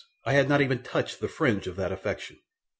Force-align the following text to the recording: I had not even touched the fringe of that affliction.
I 0.25 0.33
had 0.33 0.49
not 0.49 0.61
even 0.61 0.81
touched 0.81 1.19
the 1.19 1.27
fringe 1.27 1.67
of 1.67 1.75
that 1.75 1.91
affliction. 1.91 2.39